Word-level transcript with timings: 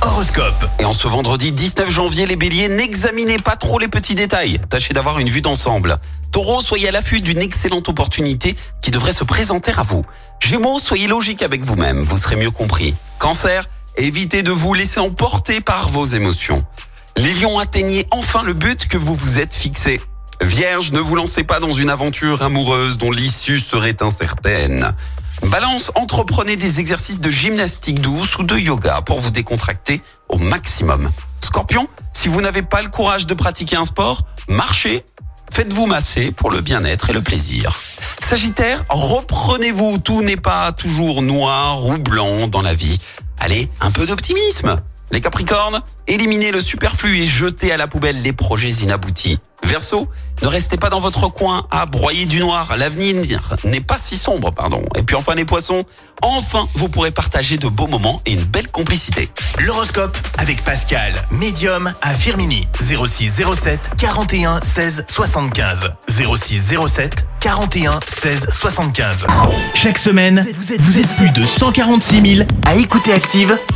Horoscope. 0.00 0.70
Et 0.78 0.86
en 0.86 0.94
ce 0.94 1.06
vendredi 1.06 1.52
19 1.52 1.90
janvier, 1.90 2.24
les 2.24 2.36
béliers, 2.36 2.68
n'examinez 2.68 3.36
pas 3.36 3.56
trop 3.56 3.78
les 3.78 3.88
petits 3.88 4.14
détails. 4.14 4.58
Tâchez 4.70 4.94
d'avoir 4.94 5.18
une 5.18 5.28
vue 5.28 5.42
d'ensemble. 5.42 5.98
Taureau, 6.32 6.62
soyez 6.62 6.88
à 6.88 6.92
l'affût 6.92 7.20
d'une 7.20 7.42
excellente 7.42 7.90
opportunité 7.90 8.56
qui 8.80 8.90
devrait 8.90 9.12
se 9.12 9.22
présenter 9.22 9.72
à 9.76 9.82
vous. 9.82 10.02
Gémeaux, 10.40 10.78
soyez 10.78 11.06
logique 11.06 11.42
avec 11.42 11.62
vous-même, 11.62 12.00
vous 12.00 12.16
serez 12.16 12.36
mieux 12.36 12.50
compris. 12.50 12.94
Cancer, 13.18 13.66
évitez 13.98 14.42
de 14.42 14.50
vous 14.50 14.72
laisser 14.72 14.98
emporter 14.98 15.60
par 15.60 15.90
vos 15.90 16.06
émotions. 16.06 16.64
Les 17.18 17.34
lions, 17.34 17.58
atteignez 17.58 18.06
enfin 18.10 18.42
le 18.44 18.54
but 18.54 18.86
que 18.86 18.96
vous 18.96 19.14
vous 19.14 19.38
êtes 19.38 19.54
fixé. 19.54 20.00
Vierge, 20.40 20.90
ne 20.90 21.00
vous 21.00 21.16
lancez 21.16 21.44
pas 21.44 21.60
dans 21.60 21.72
une 21.72 21.90
aventure 21.90 22.42
amoureuse 22.42 22.96
dont 22.96 23.10
l'issue 23.10 23.58
serait 23.58 24.02
incertaine. 24.02 24.94
Balance, 25.50 25.92
entreprenez 25.94 26.56
des 26.56 26.80
exercices 26.80 27.20
de 27.20 27.30
gymnastique 27.30 28.00
douce 28.00 28.38
ou 28.38 28.44
de 28.44 28.56
yoga 28.56 29.02
pour 29.02 29.20
vous 29.20 29.30
décontracter 29.30 30.00
au 30.28 30.38
maximum. 30.38 31.10
Scorpion, 31.42 31.86
si 32.14 32.28
vous 32.28 32.40
n'avez 32.40 32.62
pas 32.62 32.82
le 32.82 32.88
courage 32.88 33.26
de 33.26 33.34
pratiquer 33.34 33.76
un 33.76 33.84
sport, 33.84 34.22
marchez, 34.48 35.04
faites-vous 35.52 35.86
masser 35.86 36.32
pour 36.32 36.50
le 36.50 36.60
bien-être 36.60 37.10
et 37.10 37.12
le 37.12 37.22
plaisir. 37.22 37.78
Sagittaire, 38.18 38.84
reprenez-vous, 38.88 39.98
tout 39.98 40.22
n'est 40.22 40.36
pas 40.36 40.72
toujours 40.72 41.22
noir 41.22 41.84
ou 41.84 41.98
blanc 41.98 42.48
dans 42.48 42.62
la 42.62 42.74
vie. 42.74 42.98
Allez, 43.40 43.70
un 43.80 43.90
peu 43.90 44.06
d'optimisme. 44.06 44.76
Les 45.10 45.20
Capricornes, 45.20 45.80
éliminez 46.06 46.50
le 46.50 46.60
superflu 46.60 47.20
et 47.20 47.26
jetez 47.26 47.72
à 47.72 47.76
la 47.76 47.86
poubelle 47.86 48.22
les 48.22 48.32
projets 48.32 48.70
inaboutis. 48.70 49.38
Verseau, 49.62 50.08
ne 50.42 50.48
restez 50.48 50.76
pas 50.76 50.90
dans 50.90 51.00
votre 51.00 51.28
coin 51.28 51.66
à 51.70 51.86
broyer 51.86 52.26
du 52.26 52.38
noir. 52.38 52.76
L'avenir 52.76 53.54
n'est 53.64 53.80
pas 53.80 53.96
si 53.98 54.16
sombre, 54.18 54.50
pardon. 54.50 54.82
Et 54.96 55.02
puis 55.02 55.16
enfin 55.16 55.34
les 55.34 55.44
poissons, 55.46 55.84
enfin 56.20 56.66
vous 56.74 56.88
pourrez 56.88 57.10
partager 57.10 57.56
de 57.56 57.68
beaux 57.68 57.86
moments 57.86 58.20
et 58.26 58.32
une 58.32 58.44
belle 58.44 58.70
complicité. 58.70 59.30
L'horoscope 59.60 60.16
avec 60.38 60.62
Pascal, 60.62 61.14
médium 61.30 61.92
à 62.02 62.12
Firmini. 62.12 62.68
06 62.78 63.42
07 63.54 63.80
41 63.96 64.60
16 64.60 65.06
75. 65.08 65.92
06 66.08 66.74
07 66.86 67.28
41 67.40 68.00
16 68.06 68.48
75. 68.50 69.26
Chaque 69.74 69.98
semaine, 69.98 70.46
vous 70.78 71.00
êtes 71.00 71.16
plus 71.16 71.30
de 71.30 71.46
146 71.46 72.36
000 72.36 72.48
à 72.66 72.74
écouter 72.74 73.12
Active 73.12 73.58